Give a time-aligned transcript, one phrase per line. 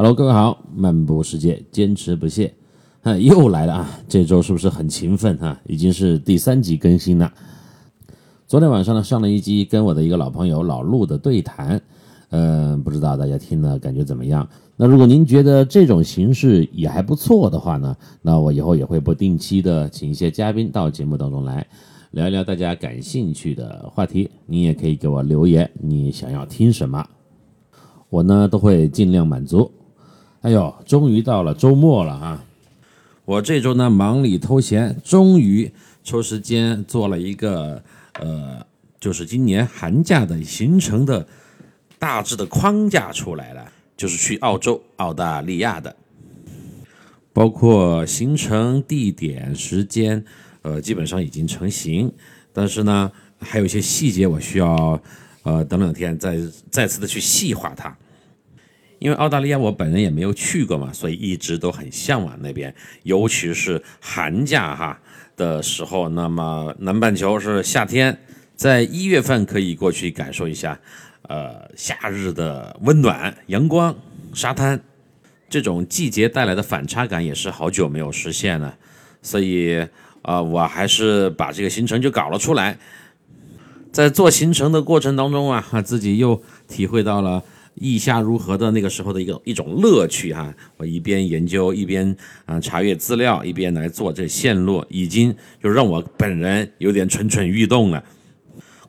[0.00, 2.54] Hello，各位好，漫步世界，坚持不懈，
[3.02, 4.00] 啊，又来了啊！
[4.08, 5.60] 这周是不是很勤奋啊？
[5.66, 7.30] 已经是第三集更新了。
[8.46, 11.78] 昨天晚上呢，上了一集跟我的一个老朋友老陆的对谈，
[12.30, 14.48] 嗯，不知道大家听了感觉怎么样？
[14.74, 21.66] 那如果您觉得这种形式也还不错的话呢，那我以后也会不定期的请一些嘉宾到节目当中来
[22.12, 24.30] 聊一聊大家感兴趣的话题。
[24.46, 27.06] 你也可以给我留言，你想要听什么，
[28.08, 29.70] 我呢都会尽量满足。
[30.42, 32.44] 哎呦，终于到了周末了啊！
[33.24, 37.82] 我这周呢忙里偷闲，终于抽时间做了一个。
[38.18, 38.66] 呃，
[38.98, 41.26] 就是今年寒假的行程的
[41.98, 45.94] 大致的框架出来了，就是去澳洲、澳大利亚的，
[47.32, 50.22] 包括行程、地点、时间，
[50.62, 52.12] 呃，基本上已经成型。
[52.52, 55.00] 但是呢，还有一些细节，我需要
[55.44, 56.36] 呃等两天再
[56.70, 57.96] 再次的去细化它。
[59.00, 62.72] 因为澳大利亚我本人也没有去过嘛，所以一直都很向往那边，
[63.02, 64.96] 尤其是寒假哈。
[65.36, 68.18] 的时候，那么南半球是夏天，
[68.54, 70.78] 在一月份可以过去感受一下，
[71.22, 73.96] 呃，夏日的温暖、阳光、
[74.34, 74.78] 沙滩，
[75.48, 78.76] 这种季节带来的反差感也是好久没有实现了，
[79.22, 79.82] 所以
[80.20, 82.76] 啊，我还是把这个行程就搞了出来，
[83.90, 87.42] 在做行程的过程当中啊，自己又体会到了。
[87.74, 98.04] 意下如何的那个时候的一个一种乐趣哈，我一边研究一边啊查阅资料，一边来做这线路，已经就让我本人有点蠢蠢欲动了。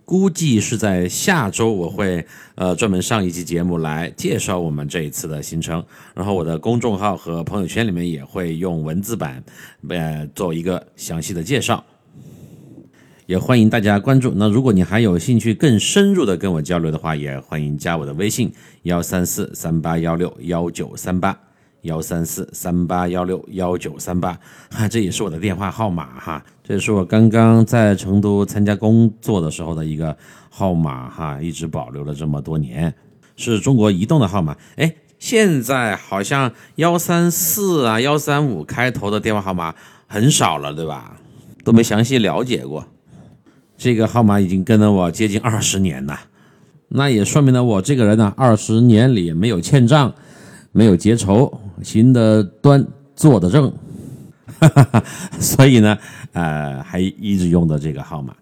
[0.03, 9.41] 估计是在下周我会呃专门上一期节目来介绍我们这一次的行程，然后我的公众号和朋友圈里面也会用文字版
[9.87, 11.85] 呃做一个详细的介绍。
[13.31, 14.33] 也欢迎大家关注。
[14.35, 18.51] 那如果你还有兴趣更深入的跟我交流的话，也欢迎加我的微信
[18.83, 21.39] 幺三四三八幺六幺九三八
[21.83, 24.37] 幺三四三八幺六幺九三八，
[24.69, 26.43] 哈，这也是我的电话号码哈。
[26.61, 30.17] 这是我刚刚在成都参加工作的时候的一个
[30.49, 32.93] 号码哈，一直保留了这么多年，
[33.37, 34.57] 是中国移动的号码。
[34.75, 39.73] 哎，现在好像幺三四啊、幺三五开头的电话号码
[40.05, 41.17] 很少了，对吧？
[41.63, 42.85] 都没详细了解过。
[43.81, 46.15] 这个号码已经跟了我接近二十年了，
[46.89, 50.13] 那也说明了我这个人呢，二十年里没有欠账，
[50.71, 53.73] 没有结仇，行得端，坐得正，
[54.59, 55.03] 哈 哈
[55.39, 55.97] 所以呢，
[56.33, 58.35] 呃，还一直用的这个号码。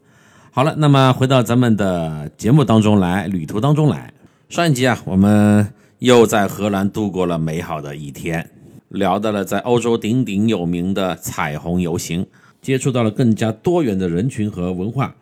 [0.51, 4.11] 好了，那么回到咱们的节目当中来，旅途当中来。
[4.50, 5.66] 上一集啊，我们
[6.00, 8.45] 又在荷兰度过了美好的一天，
[8.89, 12.27] 聊到了在欧洲鼎鼎有名的彩虹游行，
[12.61, 15.16] 接触到了更加多元的人群和文化。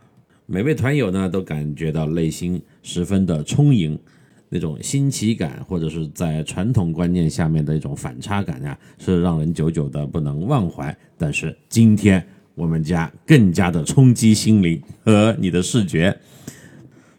[0.49, 3.99] 每位团友呢都感觉到内心十分的充盈，
[4.47, 10.95] 那种新奇感或者是在传统观念下面的一种反差感啊，是让人久久的不能忘怀。
[11.17, 12.25] 但是今天
[12.55, 16.17] 我们家更加的冲击心灵和你的视觉。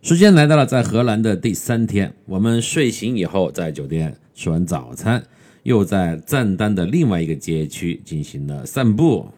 [0.01, 5.23] 时间来到了在荷兰的第三天，我们睡醒以后在酒店吃完早餐，
[5.65, 9.29] 又在赞丹的另外一个街区进行了散步。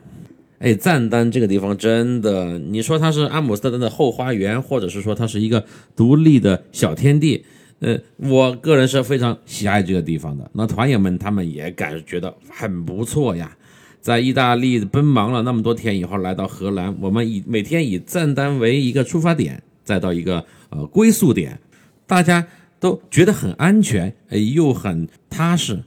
[0.60, 5.64] 哎，赞丹这个地方真的，你说它是阿姆斯特丹的后花园，或者是说它是一个
[5.96, 7.42] 独立的小天地，
[7.78, 10.50] 呃，我个人是非常喜爱这个地方的。
[10.52, 13.56] 那团友们他们也感觉到很不错呀。
[14.02, 21.58] 在意大利奔忙了那么多天以后，来到荷兰，我们以每天以赞丹为一个出发点，再到一个呃归宿点，
[22.06, 22.46] 大家
[22.78, 25.82] 都觉得很安全，哎，又很踏实。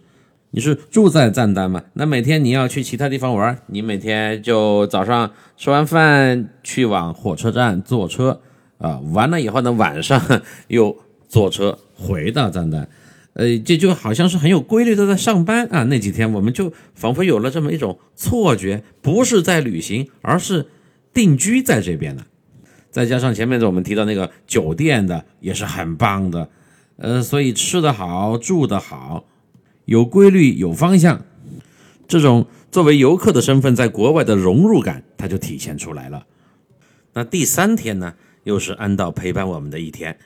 [0.56, 1.81] 你是住在赞丹吗？
[1.94, 8.40] 那每天你要去其他地方玩，你每天就早上吃完饭去往火车站坐车，
[8.78, 10.22] 啊，完了以后呢，晚上
[10.68, 10.96] 又
[11.28, 12.88] 坐车回到赞丹，
[13.34, 15.86] 呃，这就好像是很有规律的在上班啊。
[15.86, 20.68] 那几天我们就仿佛有了这么一种错觉，不是在旅行，而是
[21.12, 22.24] 定居在这边的。
[22.91, 26.47] 再加上前面的我们提到那个酒店的也是很棒的，
[26.97, 29.25] 呃，所以吃得好，住得好。
[29.85, 31.25] 有规律、有方向，
[32.08, 36.25] 这种作为游客的身份在国外的融入感，它就体现出来了。
[37.13, 38.13] 那第三天呢，
[38.43, 40.17] 又是安道陪伴我们的一天。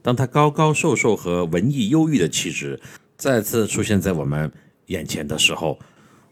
[0.00, 2.78] 当他高高瘦瘦和文艺忧郁的气质
[3.16, 4.52] 再次出现在我们
[4.86, 5.78] 眼前的时候，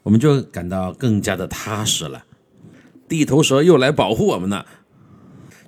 [0.02, 2.24] 我们就感到更加的踏实了。
[3.08, 4.66] 地头蛇又来保护我们了。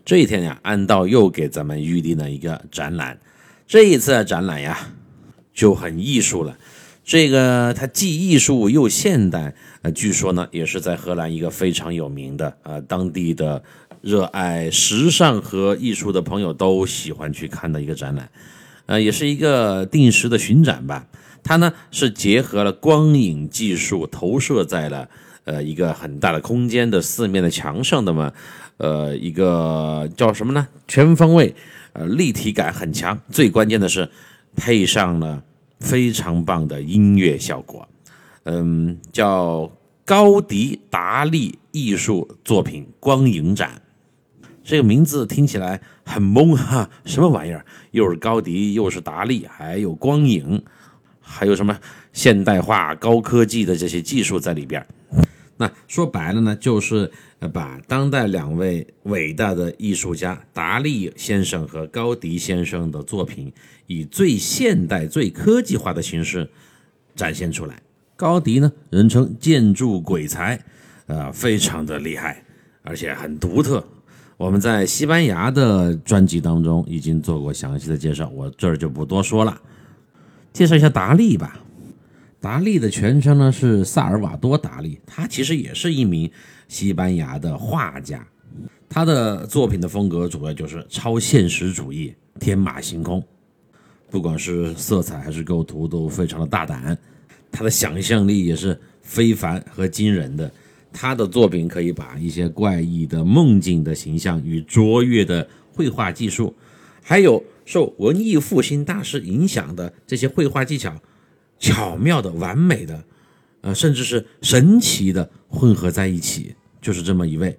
[0.04, 3.18] 这一天呀，安道又给咱们预定了一个展览。
[3.66, 4.92] 这一次的展览呀，
[5.54, 6.58] 就很艺术了。
[7.04, 13.62] 这个它既艺术又现代，呃，据说呢也是在荷兰一个非常有名的，呃，当地的
[14.00, 18.30] 热爱时尚和艺术的朋友都喜欢去看的一个展览，
[18.86, 21.06] 呃，也是一个定时的巡展吧。
[21.42, 25.06] 它呢是结合了光影技术，投射在了
[25.44, 28.32] 呃一个很大的空间的四面的墙上的嘛，
[28.78, 30.68] 呃一个叫什么呢？
[30.88, 31.54] 全方位，
[31.92, 33.20] 呃立体感很强。
[33.30, 34.08] 最关键的是
[34.56, 35.42] 配上了
[35.84, 37.86] 非常棒的音乐效果，
[38.44, 39.70] 嗯，叫
[40.02, 43.82] 高迪达利艺术作品光影展。
[44.62, 47.66] 这个名字听起来很懵哈，什么玩意儿？
[47.90, 50.64] 又是高迪，又是达利，还有光影，
[51.20, 51.78] 还有什么
[52.14, 54.84] 现代化、高科技的这些技术在里边。
[55.56, 57.10] 那说白了呢，就是
[57.52, 63.52] 把当代两位伟大的艺术家达利先生和高迪先生的作品，
[63.86, 66.50] 以最现代、最科技化的形式
[67.14, 67.80] 展现出来。
[68.16, 70.60] 高迪呢，人称建筑鬼才，
[71.06, 72.44] 呃，非常的厉害，
[72.82, 73.84] 而且很独特。
[74.36, 79.60] 我们在西班牙的专辑当中已经做过详细的介绍，我这儿就不多说了。
[80.52, 81.60] 介绍一下达利吧。
[82.44, 86.30] 达利的全称呢是萨尔瓦多·达利，他其实也是一名
[86.68, 88.22] 西班牙的画家。
[88.86, 93.24] 他的作品的风格主要就是超现实主义、天马行空，
[94.10, 96.94] 不管是色彩还是构图都非常的大胆。
[97.50, 100.52] 他的想象力也是非凡和惊人的。
[100.92, 106.54] 他的作品可以把一些怪异的梦境的形象与卓越的绘画技术，
[107.00, 110.94] 还有受文艺复兴大师影响的这些绘画技巧，
[111.64, 113.02] 巧妙的、完美的，
[113.62, 117.58] 呃，甚至是神奇的混合在一起，就是这么一位。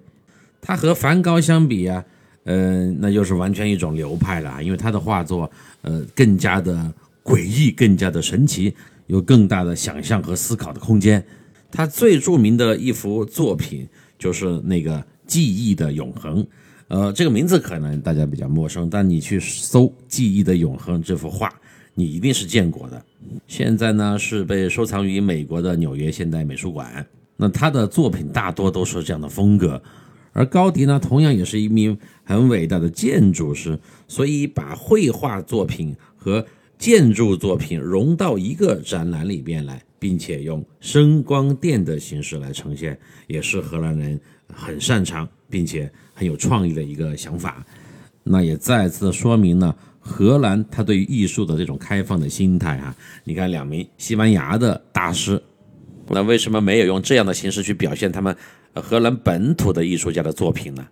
[0.60, 2.04] 他和梵高相比啊，
[2.44, 5.50] 嗯，那又是完全一种流派了，因为他的画作，
[5.82, 6.94] 呃，更加的
[7.24, 8.72] 诡异，更加的神奇，
[9.08, 11.24] 有更大的想象和思考的空间。
[11.72, 16.46] 他最著名的一幅作品就是那个记忆的永恒，
[16.86, 21.52] 呃，这个名字可能大家比较陌生，但你去搜《记忆的永恒》这幅画，
[21.96, 23.04] 你一定是见过的。
[23.48, 27.04] 现在呢是被收藏于美国的纽约现代美术馆。
[27.36, 29.82] 那他的作品大多都是这样的风格，
[30.32, 33.76] 而高迪呢，同样也是一名很伟大的建筑师，
[34.06, 36.46] 所以把绘画作品和
[36.78, 39.82] 建筑作品融到一个展览里边来。
[39.98, 42.96] 并且用声光电的形式来呈现，
[43.26, 44.20] 也是荷兰人
[44.52, 47.64] 很擅长并且很有创意的一个想法。
[48.22, 49.74] 那也再次说明了，
[50.06, 52.94] 荷兰他对于艺术的这种开放的心态啊。
[53.24, 55.42] 你看，两名西班牙的大师，
[56.08, 58.34] 那为什么没有用这样的形式去表现他们
[58.74, 60.86] 荷兰本土的艺术家的作品呢？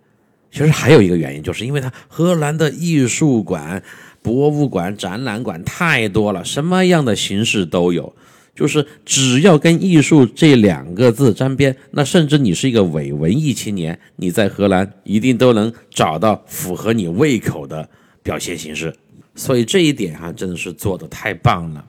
[0.50, 3.82] 其实还有一个原因，就是因为他荷兰的艺术馆、
[4.22, 8.14] 博物馆、展览馆太多了，什么样的形式都有。
[8.54, 17.88] 就是只要跟艺术这两个字沾边，那甚至你是一个伪文艺青年，你在荷兰一定都能找到符合你胃口的
[18.22, 18.94] 表现形式。
[19.34, 21.84] 所以这一点哈，真的是做的太棒了。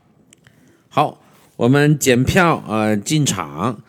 [0.90, 1.22] 好，
[1.56, 3.82] 我们检票呃进场，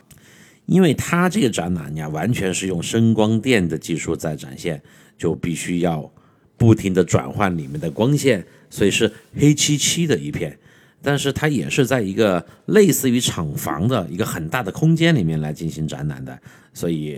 [0.67, 4.83] 因为它这个展览呀，完全是用声光电的技术在展现，
[5.17, 6.11] 就必须要
[6.57, 10.59] 不停的转换里面的光线，所以是黑漆漆的一片。
[11.03, 16.37] 但是它也是在一个类似于厂房的一个很大的空间里面来进行展览的，
[16.75, 17.17] 所以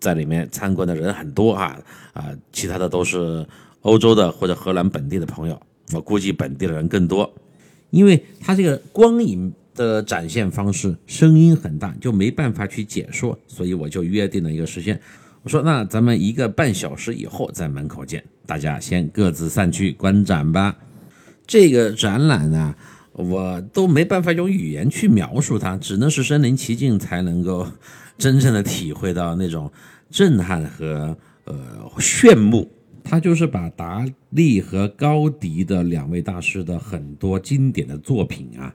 [0.00, 1.80] 在里面参观的人很多啊
[2.12, 3.46] 啊，其他的都是
[3.82, 5.60] 欧洲的或者荷兰本地的朋友，
[5.92, 7.32] 我估计本地的人更多，
[7.90, 15.00] 因为它这个光影的展现方式声音很大，就没办法去解说，所以我就约定了一个时间，
[15.42, 20.76] 我说那咱们一个半小时以后在门口见，大家先各自散去观展吧。
[21.46, 22.74] 这个展览呢。
[23.14, 27.68] 我都没办法用语言去描述它，只能是身临其境才能够
[28.16, 29.70] 真正的体会到那种
[30.10, 31.54] 震撼和呃
[31.98, 32.70] 炫目。
[33.04, 38.74] 他就是把达利和高迪的两位大师的很多经典的作品啊，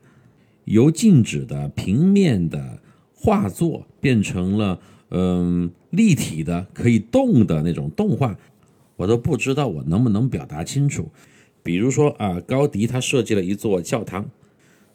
[0.66, 2.80] 由静止的平面的
[3.14, 4.80] 画作变成了
[5.10, 8.38] 嗯立体的可以动的那种动画，
[8.96, 11.10] 我都不知道我能不能表达清楚。
[11.64, 14.30] 比如说啊，高迪他设计了一座教堂，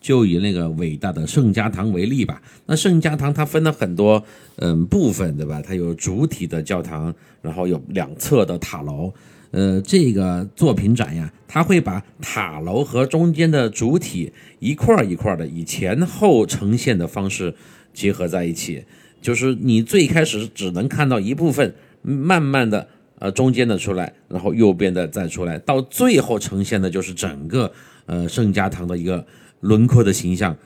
[0.03, 2.43] 就以那个伟大的圣家堂为例吧。
[2.67, 4.23] 那圣家堂它分了很多
[4.57, 5.63] 嗯部分，对吧？
[5.63, 9.11] 它有主体的教堂，然后有两侧的塔楼。
[9.53, 17.55] 呃，这个作品展呀，它会把塔楼和中间的主体一块一块的以前后呈现的方式
[17.95, 18.85] 结合在一起，
[19.23, 22.89] 就是你最开始只能看到一部分，慢慢的。
[23.19, 27.73] 呃，中间的出来，然后右边的再出来，到最后呈现的就是整个
[28.07, 29.25] 呃圣家堂的一个
[29.63, 30.57] 轮廓的形象，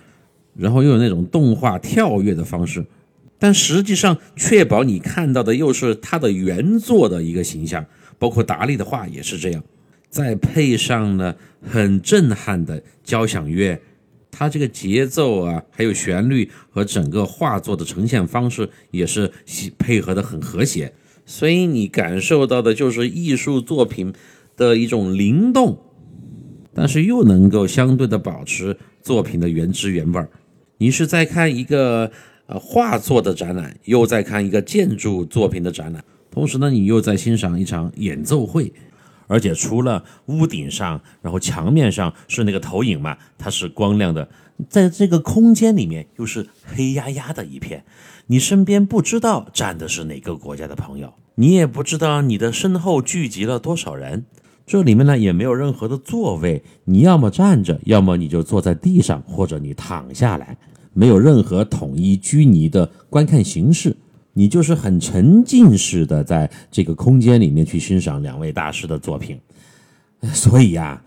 [0.57, 2.85] 然后又有那种动画跳跃的方式，
[3.39, 7.87] 但实际上确保你看到的又是它的原作的一个形象，
[8.19, 9.63] 包括达利的画也是这样，
[10.09, 13.79] 再配上了很震撼的交响乐，
[14.31, 19.31] 它这个节奏啊，还有旋律和整个画作的呈现方式也是
[19.79, 20.93] 配合的很和谐，
[21.27, 24.15] 所以你感受到的就是艺术作品
[24.57, 25.79] 的一种灵动，
[26.77, 30.29] 但是又能够相对的保持作品的原汁原味儿。
[30.79, 32.13] 你是在看一个
[32.47, 38.73] 呃画作的展览，又在看一个建筑作品的展览，同时呢，你又在欣赏一场演奏会。
[39.29, 44.29] 而且除了屋顶上，然后墙面上是那个投影嘛，它是光亮的，
[44.69, 47.85] 在这个空间里面又是黑压压的一片，
[48.29, 54.27] 你身边不知道站的是哪个国家的朋友，你也不知道你的身后聚集了多少人，
[54.67, 60.59] 这里面呢也没有任何的座位，你要么站着，要么你就坐在地上，或者你躺下来，
[60.93, 63.97] 没有任何统一拘泥的观看形式。
[64.33, 69.41] 你就是很沉浸式的在这个空间里面去欣赏两位大师的作品，
[70.35, 71.03] 所以呀，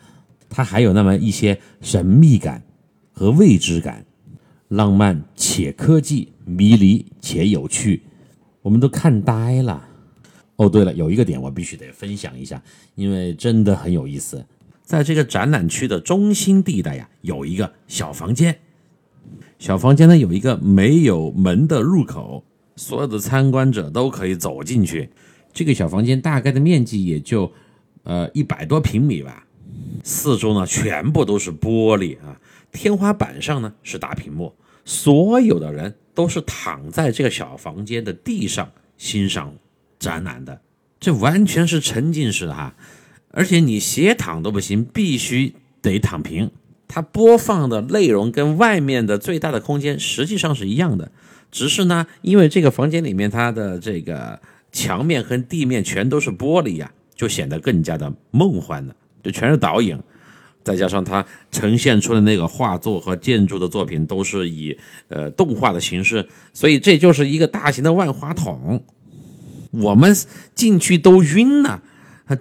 [0.49, 2.63] 它还有那么一些神秘感
[3.11, 4.05] 和未知感，
[4.69, 8.01] 浪漫且科技，迷离且有趣，
[8.61, 9.88] 我们都看呆了。
[10.59, 12.61] 哦，对了，有一个点我必须得分享一下，
[12.95, 14.45] 因为真的很有意思，
[14.83, 18.59] 在这个展览区的中心地带呀，有一个小房间，
[19.57, 22.43] 小房间呢有一个没有门的入口。
[22.75, 25.09] 所有的参观者都可以走进去。
[25.53, 27.49] 这个小房间大概的面积也就，
[28.03, 29.45] 呃一百多平米吧。
[30.03, 32.37] 四周呢全部都是玻璃啊，
[32.73, 34.53] 天花板上呢是大屏幕。
[34.83, 39.53] 所有的人都是躺在这个小房间的地上欣赏
[39.99, 40.61] 展览的，
[40.99, 42.73] 这完全是沉浸式的哈。
[43.31, 46.49] 而且你斜躺都不行，必须得躺平。
[46.87, 51.11] 它播放的内容跟外面的最大的空间实际上是一样的。
[51.51, 54.39] 只是呢，因为这个房间里面它的这个
[54.71, 58.95] 墙面和地面全都是玻璃呀，就显得更加的梦幻了。
[59.21, 60.01] 就全是倒影，
[60.63, 64.75] 再加上它呈现出的那个画作和建筑的作品都是以
[65.09, 68.83] 呃动画的形式，所以这就是一个大型的万花筒。
[69.71, 70.15] 我们
[70.55, 71.81] 进去都晕了，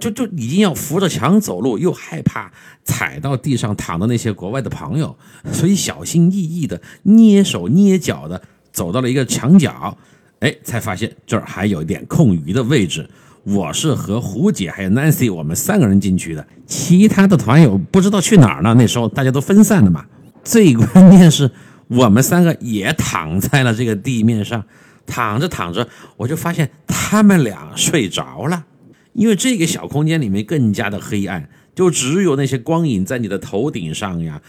[0.00, 2.50] 就就已经要扶着墙走路，又害怕
[2.84, 5.16] 踩到地上躺的那些国外的朋友，
[5.52, 8.42] 所以小心翼翼的捏手捏脚的。
[8.70, 9.96] 走到了一个墙角，
[10.38, 13.08] 哎，才发现这儿还有一点空余的位置。
[13.42, 18.74] 我是和胡姐还有 Nancy 我们三个人进去的，其他的团友不知道去哪儿了。
[18.74, 20.04] 那时候大家都分散的嘛。
[20.44, 21.50] 最关键是
[21.88, 24.62] 我们三个也躺在了这个地面上，
[25.08, 25.88] 躺着躺着，
[26.18, 28.66] 我就发现他们俩睡着了。
[29.14, 34.40] 因为这个小空间里面更加的黑暗，就只有那些光影在你的头顶上呀，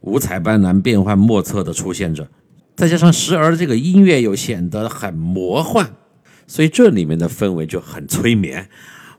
[0.00, 2.26] 五彩斑斓、变幻莫测的出现着。
[2.74, 5.90] 再加上时而这个音乐又显得很魔幻，
[6.46, 8.70] 所以这里面的氛围就很催眠。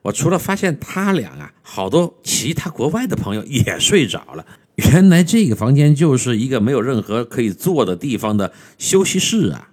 [0.02, 4.44] 我除了发现他俩啊，好多其他国外的朋友也睡着了。
[4.76, 9.70] 原来这个房间就是一个没有任何可以坐的地方的休息室啊。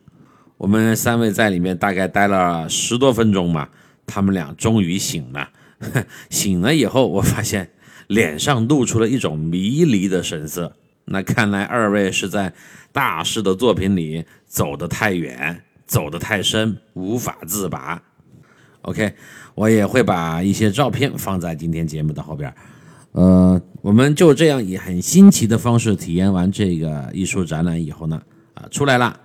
[0.60, 3.66] 我们三位在里面大概待了十多分钟嘛，
[4.06, 5.48] 他们俩终于醒了。
[6.28, 7.70] 醒了以后，我发现
[8.08, 10.76] 脸上露出了一种迷离的神色。
[11.06, 12.52] 那看来二位是在
[12.92, 18.02] 大师的作品里走得太远，走得太深，无法自拔。
[18.82, 19.14] OK，
[19.54, 22.52] 我也会把一些照片放在今天节目的后边。
[23.12, 28.20] 呃，我们就这样以很新奇的方式体验完这个艺术展览以后呢，
[28.52, 29.18] 啊，出来了。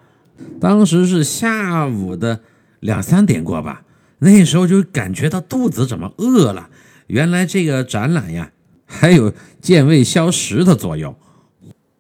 [0.60, 2.42] 当时是下午的
[2.80, 3.84] 两三点过吧，
[4.20, 6.70] 那时候就感觉到肚子怎么饿了。
[7.08, 8.52] 原来这个展览呀，
[8.86, 11.16] 还有健胃消食的作用。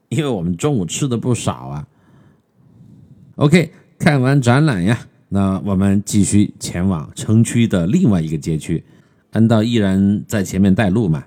[0.09, 1.87] 因为我们中午吃的不少啊。
[3.35, 4.99] OK，看完展览呀，
[5.29, 8.83] 那我们继续前往城区的另外一个街区。
[9.31, 11.23] 安道依然在前面带路嘛。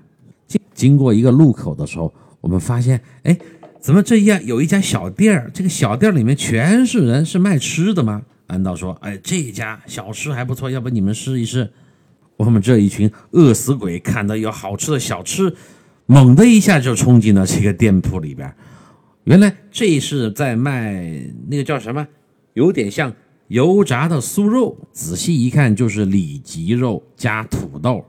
[0.47, 2.11] 经经过一个路口的时候，
[2.41, 3.37] 我们发现，哎，
[3.79, 5.49] 怎么这样有一家小店儿？
[5.53, 8.21] 这个小店里面全是人，是卖吃的吗？
[8.47, 11.71] 安道说，哎，这家小吃还不错，要不你们试一试？
[12.35, 15.53] 我们这一群饿死鬼看到有好吃的小吃，
[16.05, 18.53] 猛的一下就冲进了这个店铺里边。
[19.25, 22.07] 原来这是在卖那个叫什么，
[22.53, 23.13] 有点像
[23.49, 24.77] 油炸的酥肉。
[24.91, 28.03] 仔细一看，就是里脊肉加土豆。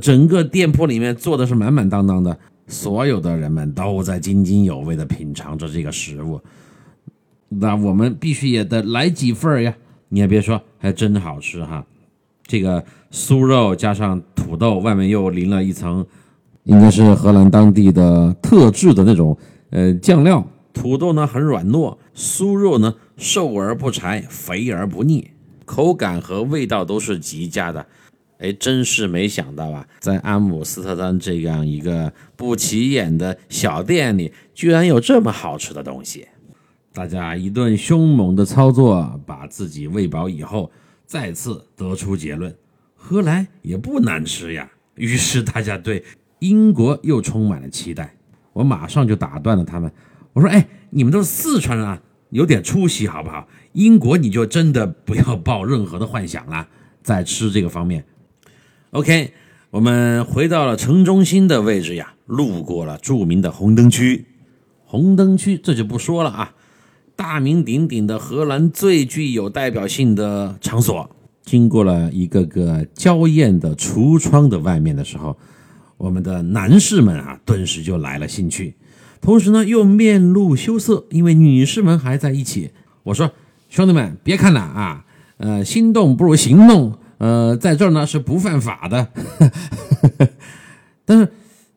[0.00, 6.40] 整个店铺里面坐的是满满当当的，所有的人们都在津津有味地品尝着这个食物。
[7.48, 9.74] 那我们必须也得来几份呀！
[10.08, 11.84] 你也别说，还真好吃哈。
[12.44, 16.04] 这个酥肉加上土豆，外面又淋了一层，
[16.64, 19.36] 应该是荷兰当地的特制的那种。
[19.70, 25.30] 呃，酱料土豆呢很软糯，酥肉呢瘦而不柴，肥而不腻，
[25.64, 27.84] 口感和味道都是极佳的。
[28.38, 36.28] 哎，真是没想到啊，在阿姆斯特丹这样一个不起眼的小店里，居然有这么好吃的东西。
[36.92, 40.70] 大家一顿凶猛的操作，把自己喂饱以后，
[41.06, 42.54] 再次得出结论：
[42.94, 44.70] 荷兰也不难吃呀。
[44.96, 46.04] 于是大家对
[46.38, 48.14] 英国又充满了期待。
[48.52, 49.90] 我马上就打断了他们，
[50.32, 52.00] 我说：“哎，你们都是四川人啊，
[52.30, 53.46] 有点出息好不好？
[53.72, 56.66] 英国你就真的不要抱任何的幻想了，
[57.02, 58.04] 在吃这个方面。”
[58.92, 59.32] OK，
[59.70, 64.26] 我们回到了城中心的位置呀，路过了著名的红灯区。
[64.84, 66.54] 红灯区这就不说了啊，
[67.16, 71.10] 大名鼎鼎的荷兰最具有代表性的场所。
[71.42, 75.36] 经过了一个个娇艳的橱窗的外面的时候，
[75.96, 78.76] 我们的男士们啊，顿时就来了兴趣，
[79.20, 82.70] 同时呢又面露羞涩，因为女士们还在一起。
[83.02, 83.32] 我说
[83.68, 85.04] ：“兄弟们，别看了啊，
[85.38, 89.08] 呃，心动不如行动。”呃，在这儿呢是不犯法的，
[91.04, 91.32] 但是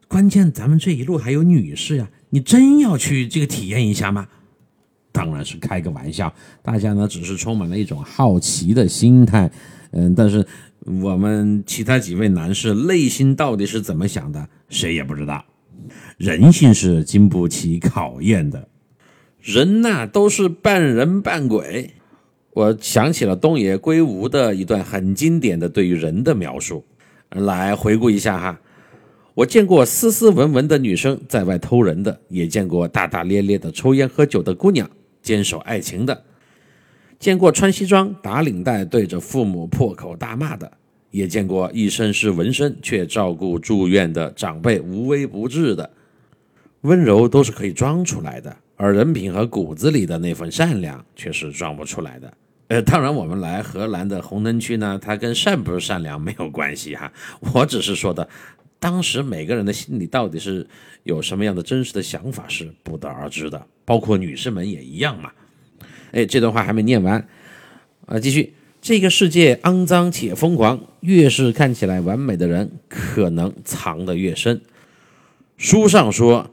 [0.07, 4.27] 关键咱们这一路还有女士呀，你真要去这个体验一下吗？
[5.11, 9.49] 当然是开个玩笑，大家呢只是充满了一种好奇的心态，
[9.91, 10.45] 嗯，但是
[10.85, 15.43] 我们其他几位男士内心到底是怎么想的，谁也不知道。
[16.17, 18.67] 人性是经不起考验的，
[19.41, 21.95] 人呐都是半人半鬼。
[22.51, 26.83] 我想起了东野圭吾的一段很经典的对于人的描述，
[27.29, 28.59] 来回顾一下哈。
[29.35, 34.89] 我见过斯斯文文的女生在外偷人的，也见过大大咧咧的抽烟喝酒的姑娘
[35.21, 36.23] 坚守爱情的，
[37.19, 40.69] 见过穿西装打领带对着父母破口大骂的，
[41.11, 45.89] 也见过一身是纹身却照顾住院的长辈无微不至的。
[46.81, 52.33] 温柔都是可以装出来的，而人品和骨子里的那份善良却是装不出来的。
[52.69, 57.11] 呃，当然，我们来荷兰的红灯区呢，它跟善不善良没有关系哈。
[57.53, 58.29] 我只是说的，
[58.79, 60.65] 当时每个人的心里到底是
[61.03, 65.29] 有什么样的真实的想法是不得而知的，包括女士们也一样嘛。
[66.11, 67.27] 哎，这段话还没念完，
[68.05, 68.53] 啊，继续。
[68.81, 74.61] 这个世界肮脏且疯狂，越是看起来完美的人，可能藏得越深。
[75.57, 76.49] 书上说，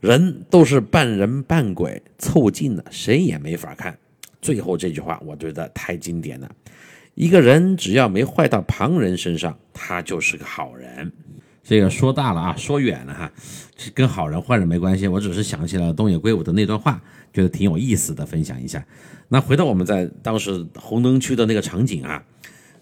[0.00, 3.98] 人都是半人半鬼，凑近了谁也没法看。
[4.42, 6.50] 最后这句话，我觉得太经典了。
[7.14, 11.12] 一个人只要没坏到旁人身上，他就是个好人。
[11.62, 13.30] 这个说大了啊，说远了哈，
[13.94, 15.06] 跟好人坏人没关系。
[15.06, 18.84] 我只是想起了东野圭吾的那段话，觉得挺有意思的，分享一下。
[19.28, 22.24] 那回到我们在当时红灯区的那个场景啊，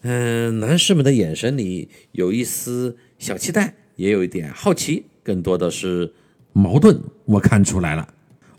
[0.03, 6.13] 嗯，男士们的眼神里有一丝小期待，也有一点好奇，更多的是
[6.53, 7.01] 矛盾。
[7.25, 8.09] 我看出来了，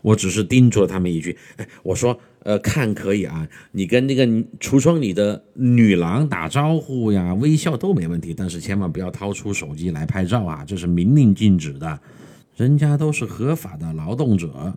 [0.02, 2.18] 我只是叮嘱了他们一句，哎，我说。
[2.42, 4.26] 呃，看可以啊，你跟那个
[4.58, 12.00] 橱窗里的女郎打招呼呀，微笑都没问题，但是千万不要掏出手机来拍照啊，这是明令禁止的。
[12.56, 14.72] 人家都是合法的劳动者，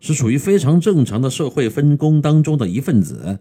[0.00, 3.38] 是属于非常正常的社会分工当中的一份子，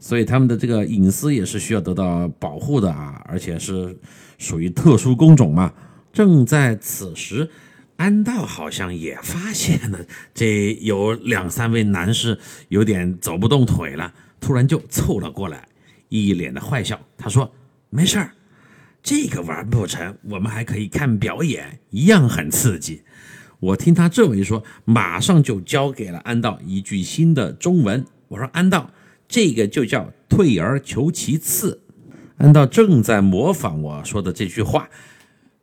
[0.00, 3.96] 所以他们的这个隐私也是需要得到保护的啊，而且是
[4.38, 5.72] 属于特殊工种嘛。
[6.12, 7.48] 正在此时。
[7.96, 9.98] 安道好像也发现了，
[10.34, 15.68] 这有两三位男士有点走不动腿了，突然就凑了过来，
[16.08, 17.00] 一脸的坏笑。
[17.16, 17.54] 他说
[17.90, 18.32] ：“没事儿，
[19.02, 23.02] 这个完不成，我们还可以看表演，一样很刺激。”
[23.60, 28.04] 我听他这么一说，马上就教给了安道一句新的中文。
[28.28, 28.90] 我说：“安道，
[29.28, 31.80] 这个就叫退而求其次。”
[32.36, 34.90] 安道正在模仿我说的这句话。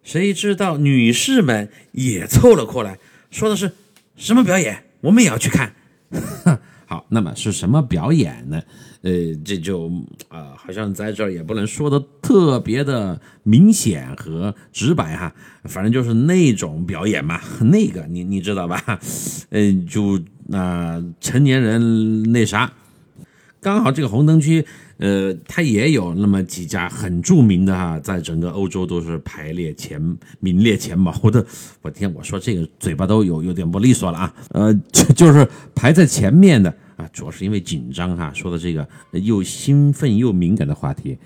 [0.03, 2.97] 谁知道女士们也凑了过来，
[3.29, 3.71] 说的是
[4.15, 4.83] 什么表演？
[5.01, 5.73] 我们也要去看。
[6.85, 8.61] 好，那么是什么表演呢？
[9.01, 9.11] 呃，
[9.45, 9.89] 这就
[10.27, 15.33] 啊，好像在这儿也不能说的特别的明显和直白哈，
[15.63, 17.39] 反正就是那种表演嘛。
[17.71, 18.83] 那个你你知道吧？
[19.49, 22.73] 呃，就那成年人那啥，
[23.61, 24.65] 刚好这个红灯区。
[25.01, 29.99] 呃，它也有那么几家很著名的哈，在整个欧洲都是排列前
[30.39, 31.43] 名列前茅的。
[31.81, 34.33] 我天，我说这个嘴巴都有有点不利索了啊。
[34.49, 41.17] 呃，就 就是排在前面的啊，主要是因为紧张哈，说的这个又兴奋又敏感的话题，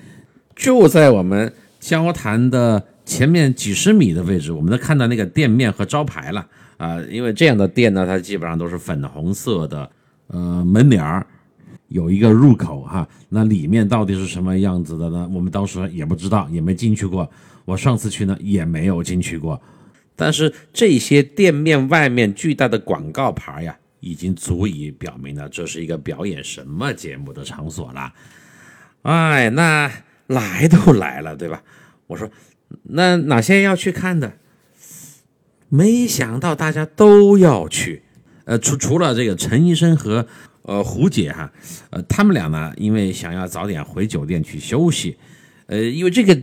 [0.56, 7.02] 就在我们交谈的前面几十米的位置，我们都看到那个店面和招牌了啊。
[7.12, 9.92] 因为这样的店呢，它基本上都是粉红色的
[10.28, 11.28] 呃门脸儿。
[11.88, 15.30] 有一个入口哈，那里面到底是什么样子的呢？
[15.34, 17.30] 我们当时也不知道，也没进去过。
[17.64, 19.62] 我上次去呢也没有进去过。
[20.16, 28.14] 但是这些店面外面巨大的广告牌呀，已经足以表明了这是一个表演什么节目的场所了。
[29.02, 29.92] 哎，那
[30.28, 31.62] 来都来了，对吧？
[32.08, 32.30] 我说
[32.84, 34.34] 那哪些要去看的？
[35.70, 38.04] 没想到大家都要去，
[38.46, 40.28] 呃，除除了这个陈医生和
[40.66, 41.52] 呃胡姐哈，
[41.90, 45.18] 呃，他们俩呢，因为想要早点回酒店去休息，
[45.68, 46.38] 呃，因为这个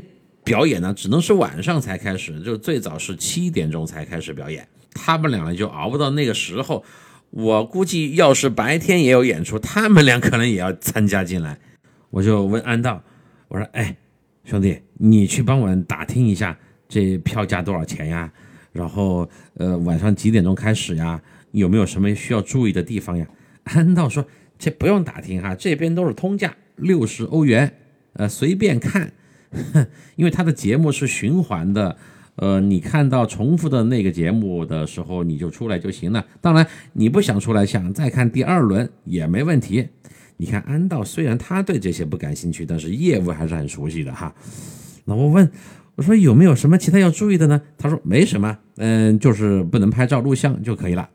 [0.44, 6.84] 表演呢，只能是晚上才开始，就最早是七点钟才开始表演，他们俩呢就熬不到那个时候。
[7.30, 11.58] 我估计要是白天也有演出，他们俩可能也要参加进来。
[12.10, 13.02] 我就问安道，
[13.48, 13.96] 我说：“哎，
[14.44, 16.58] 兄弟，你去帮我打听一下
[16.90, 18.30] 这票价多少钱呀？
[18.70, 21.18] 然后，呃，晚上几点钟开始呀？
[21.52, 23.26] 有没有什么需要注意的地方呀？”
[23.64, 24.26] 安道说
[24.58, 27.74] ：“这不用打听哈，这边都是通价，六十欧元，
[28.14, 29.12] 呃，随便看，
[30.16, 31.96] 因为他的节目是循环的。”
[32.36, 36.26] 呃，你看到重复的那个节目的时候，你就出来就行了。
[36.40, 39.86] 当然，你不想出来，想再看第二轮也没问题。
[40.38, 44.34] 你看安道，虽然他对这些不感兴趣，但是业务还是很熟悉的哈。
[45.04, 45.48] 那我问，
[45.94, 47.60] 我说有没有什么其他要注意的呢？
[47.76, 51.06] 他说没什么，嗯，就是不能拍照录像就可以了。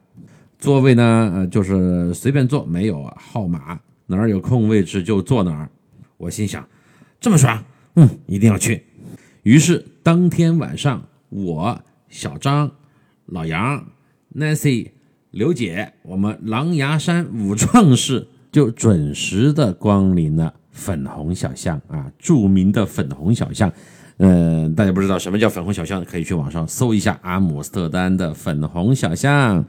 [0.60, 5.70] 座位呢，呃，就是随便坐，没有号码，哪儿有空位置就坐哪儿。
[6.17, 6.67] 我心想，
[7.20, 7.63] 这么爽，
[7.96, 8.84] 嗯，一定要去。
[9.43, 12.72] 于是当天晚上，我小张、
[13.28, 13.86] 老杨、
[14.36, 14.89] Nancy、
[15.30, 23.72] 刘姐，我们狼牙山五壮士就准时的光临了粉红小巷啊，著名的粉红小巷。
[24.17, 29.63] 嗯，大家不知道什么叫粉红小巷，可以去网上搜一下阿姆斯特丹的粉红小巷，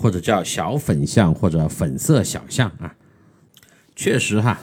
[0.00, 2.94] 或者叫小粉象或者粉色小象啊。
[3.94, 4.58] 确实哈，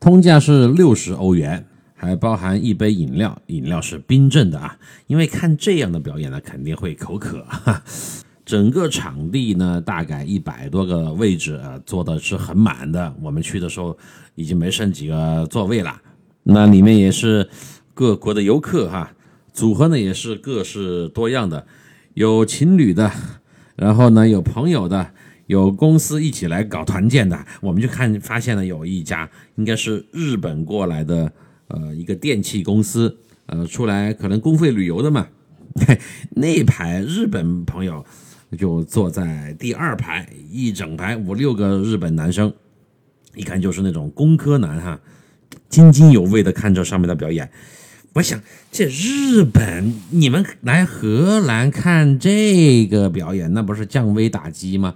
[0.00, 1.66] 通价是六十欧元。
[2.00, 7.82] 还包含一杯饮料，饮料是冰镇的啊，因为看这样的表演呢，肯定会口渴哈。
[8.46, 13.12] 整个场地呢，大概一百多个位置啊，坐的是很满的。
[13.20, 13.98] 我们去的时候
[14.36, 16.00] 已经没剩几个座位了。
[16.44, 17.50] 那里面也是
[17.94, 19.12] 各国的游客哈，
[19.52, 21.66] 组合呢也是各式多样的，
[22.14, 23.10] 有情侣的，
[23.78, 25.14] 然后呢有朋友的，
[25.46, 27.46] 有公司一起来搞团建的。
[27.62, 31.32] 我们就看发现了有一家应该是日本过来的。
[31.70, 35.28] 呃，一个电器公司，呃，出来可能公费旅游的嘛，
[36.34, 38.02] 那排日本朋友
[38.56, 42.50] 就坐在第二排，一整排五六个日本男生，
[43.34, 44.98] 一看就是那种工科男哈，
[45.68, 47.50] 津津有味的看着上面的表演。
[48.14, 48.40] 我想，
[48.72, 54.94] 这日本你们来荷兰看这个表演，那不是降维打击吗？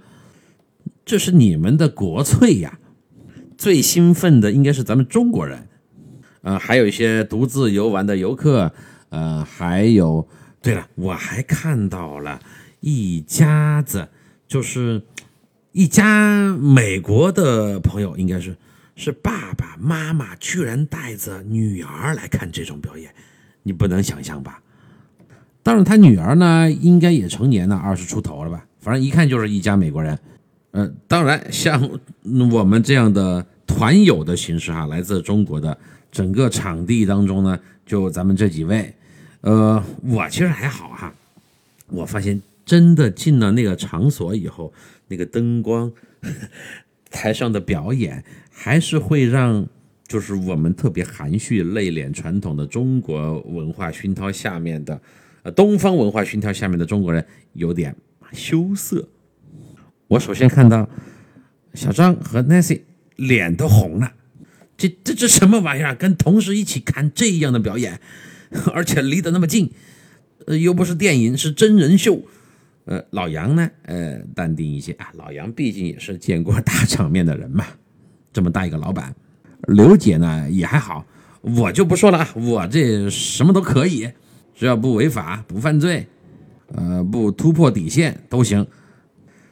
[1.05, 2.79] 这是你们的国粹呀，
[3.57, 5.67] 最兴奋的应该是咱们中国人。
[6.41, 8.73] 呃，还有一些独自游玩的游客，
[9.09, 10.27] 呃，还有，
[10.61, 12.41] 对了，我还看到了
[12.81, 14.09] 一家子，
[14.47, 15.01] 就是
[15.71, 18.57] 一家美国的朋友，应该是
[18.95, 23.13] 是爸爸妈妈居然带着女儿来看这种表演，
[23.63, 24.61] 你不能想象吧？
[25.61, 28.65] 当然，他女儿呢，应该也成年了，二十出头了吧？
[28.79, 30.17] 反正一看就是一家美国人。
[30.71, 31.89] 呃，当然，像
[32.51, 35.77] 我们这样的团友的形式哈，来自中国的。
[36.11, 38.93] 整个场地当中呢，就咱们这几位，
[39.41, 41.11] 呃，我其实还好哈。
[41.87, 44.71] 我发现真的进了那个场所以后，
[45.07, 45.91] 那个灯光，
[47.09, 48.23] 台上的表演，
[48.55, 49.67] 还是会让
[50.07, 55.01] 就是我们特别含蓄、内敛、传统的中国文化熏陶下面的，
[55.41, 57.95] 呃，东方文化熏陶下面的中国人有点
[58.31, 59.09] 羞涩。
[60.07, 60.87] 我首先看到
[61.73, 62.81] 小张和 Nancy
[63.15, 64.13] 脸都红了。
[64.77, 65.95] 这这这什么玩意儿？
[65.95, 67.99] 跟同事一起看这样的表演，
[68.73, 69.71] 而且离得那么近，
[70.45, 72.21] 呃，又不是电影，是真人秀。
[72.85, 75.11] 呃，老杨呢，呃，淡定一些啊。
[75.15, 77.65] 老杨毕竟也是见过大场面的人嘛，
[78.33, 79.15] 这么大一个老板。
[79.67, 81.05] 刘姐呢也还好，
[81.39, 84.09] 我就不说了啊，我这什么都可以，
[84.53, 86.05] 只要不违法、不犯罪，
[86.73, 88.67] 呃，不突破底线都行。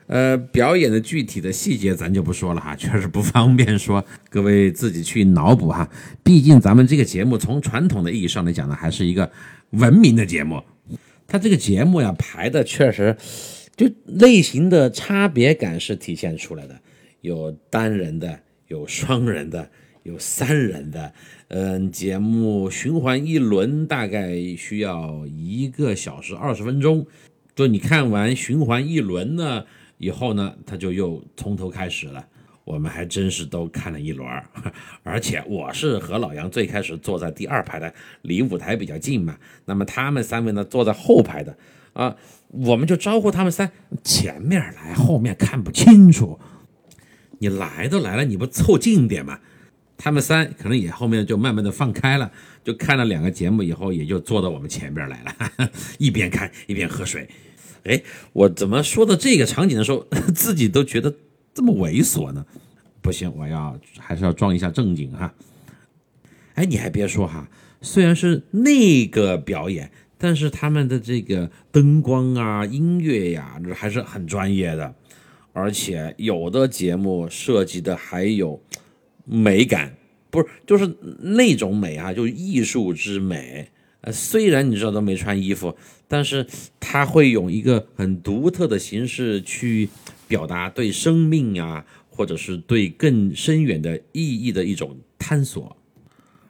[0.07, 5.87] 呃，表演的具体的细节咱就不说了哈，确实不方便说，各位自己去脑补哈。
[6.21, 9.31] 毕竟咱们这个节目从传统的意义上来讲呢，还是一个
[9.69, 10.61] 文明的节目。
[11.27, 13.15] 它这个节目呀排的确实，
[13.77, 16.77] 就类型的差别感是体现出来的，
[17.21, 18.37] 有单人的，
[18.71, 19.69] 有双人的，
[20.03, 21.13] 有三人的。
[21.49, 27.05] 嗯，节目循环一轮大概需要一个小时二十分钟，
[27.53, 29.65] 就你看完循环一轮呢。
[29.97, 32.25] 以后呢，他就又从头开始了。
[32.63, 34.25] 我们还真是都看了一轮，
[35.03, 39.37] 而且我是和老杨最开始坐在第二排的，离舞台比较近嘛。
[39.65, 41.57] 那么他们三位呢，坐在后排的
[41.91, 42.15] 啊，
[42.47, 43.69] 我们就招呼他们三
[44.01, 46.39] 前面来，后面看不清楚。
[47.41, 49.39] 你来都来了，你不凑近一点吗？
[49.97, 52.31] 他们三可能也后面就慢慢的放开了，
[52.63, 57.27] 就看了两个节目以后，也就坐到我们前边来了， 一边看一边喝水。
[57.83, 57.99] 哎，
[58.33, 61.15] 我怎么说到这个场景的时候， 自己都觉得
[61.55, 62.45] 这么猥琐呢？
[63.01, 65.33] 不行，我要还是要装一下正经哈。
[66.53, 67.49] 哎，你还别说哈，
[67.81, 74.93] 虽然是那个表演，但是他们的这个灯光啊、音乐呀，还是很专业的，
[75.53, 78.61] 而且有的节目设计的还有。
[79.23, 79.95] 美感
[80.31, 83.69] 不是就是那种美啊，就艺术之美。
[84.01, 86.45] 呃，虽然你知道都没穿衣服，但是
[86.79, 89.87] 他会用一个很独特的形式去
[90.27, 95.77] 表达对生命啊，或者是对更深远的意义的一种探索。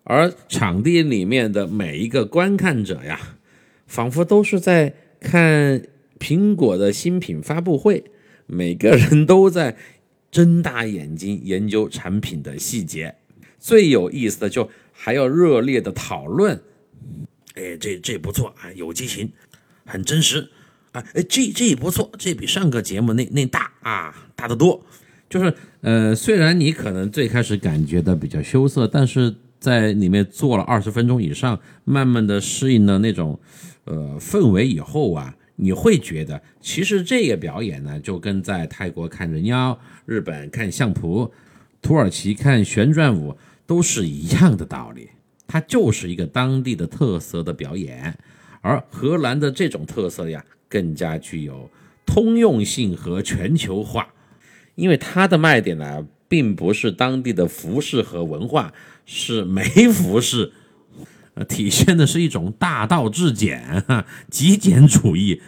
[0.06, 3.20] 而场地里面的每一个观看者呀，
[3.86, 5.84] 仿佛都是在看
[6.18, 8.06] 苹果的新品发布会，
[8.52, 9.78] 每个人都在。
[10.32, 13.16] 睁大眼睛研究产品的细节，
[13.60, 16.58] 最有意思的就还要热烈的讨论。
[17.56, 19.30] 哎，这这不错啊，有激情，
[19.84, 20.50] 很真实
[20.94, 21.04] 啊。
[21.16, 24.82] 哎，这这不错，这比上个节目那那大啊，大得多。
[25.30, 33.38] 就是呃，虽然你可能最开始感觉的比较羞涩，但是在里面坐了二十分钟以上，慢慢的适应了那种
[33.84, 35.36] 呃氛围以后啊。
[35.64, 41.32] 你会觉得，其实这个表演呢，就跟在泰国看人妖、日本看相扑、
[41.84, 45.12] 土耳其看旋转舞都是一样的道理。
[45.46, 48.18] 它就是一个当地的特色的表演，
[48.62, 51.70] 而荷兰的这种特色呀，更加具有
[52.08, 54.14] 通用性和全球化。
[54.74, 58.74] 因为它的卖点呢，并不是当地的服饰和文化，
[59.06, 60.54] 是没服饰。
[61.44, 65.42] 体现的是一种大道至简、哈极简主义。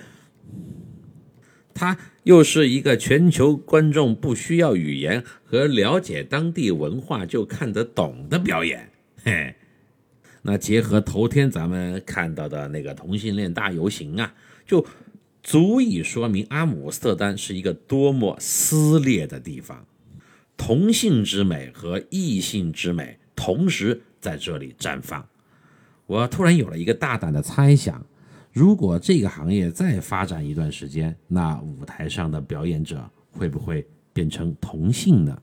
[1.73, 8.91] 它又是一个全球观众不需要语言和了解当地文化就看得懂的表演。
[9.23, 9.56] 嘿，
[10.43, 14.34] 那结合头天咱们看到的那个同性恋大游行啊，
[14.65, 14.86] 就
[15.41, 19.86] 足以说明阿姆斯特丹是一个多么撕裂的地方。
[20.56, 25.27] 同性之美和异性之美同时在这里绽放。
[26.06, 28.04] 我突然有了一个大胆的猜想：
[28.52, 35.38] 如果这个行业再发展一段时间，那舞台上的表演者会不会变成同性呢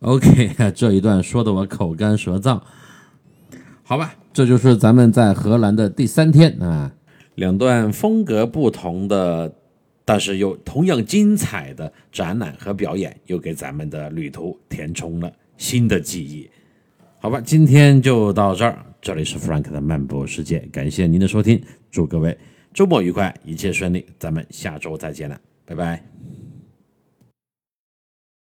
[0.00, 2.60] ？OK， 这一段说的我口干舌燥。
[3.82, 6.92] 好吧，这就是咱们在荷兰的第三天啊，
[7.36, 9.54] 两段风格不同的，
[10.04, 16.50] 但是又同样精彩的展览和表演，又给咱们的旅途填充了新的记忆。
[17.20, 18.84] 好吧，今天就到这儿。
[19.04, 22.34] 这里是 Frank 的漫步世界，感谢您的收听，祝各位
[22.72, 26.02] 周末愉快，一切顺利，咱们下周再见了，拜拜。